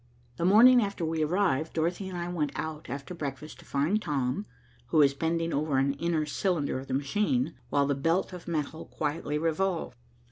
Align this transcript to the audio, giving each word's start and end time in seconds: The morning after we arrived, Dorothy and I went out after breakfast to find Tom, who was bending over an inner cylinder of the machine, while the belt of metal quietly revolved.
The 0.37 0.45
morning 0.45 0.81
after 0.81 1.05
we 1.05 1.21
arrived, 1.23 1.73
Dorothy 1.73 2.09
and 2.09 2.17
I 2.17 2.27
went 2.27 2.53
out 2.55 2.89
after 2.89 3.13
breakfast 3.13 3.59
to 3.59 3.65
find 3.65 4.01
Tom, 4.01 4.47
who 4.87 4.97
was 4.97 5.13
bending 5.13 5.53
over 5.53 5.77
an 5.77 5.93
inner 5.93 6.25
cylinder 6.25 6.79
of 6.79 6.87
the 6.87 6.95
machine, 6.95 7.53
while 7.69 7.85
the 7.85 7.93
belt 7.93 8.33
of 8.33 8.47
metal 8.47 8.85
quietly 8.85 9.37
revolved. 9.37 9.95